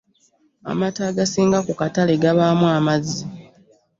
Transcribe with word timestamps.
Amata 0.71 1.01
agasinga 1.11 1.59
ku 1.65 1.73
katale 1.79 2.13
gabaamu 2.23 2.65
amazzi. 2.77 3.21